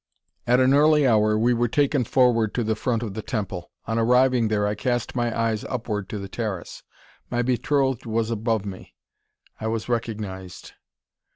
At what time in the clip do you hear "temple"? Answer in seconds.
3.21-3.69